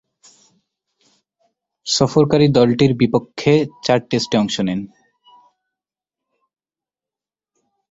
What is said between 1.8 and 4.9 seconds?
সফরকারী দলটির বিপক্ষে চার টেস্টে অংশ নেন।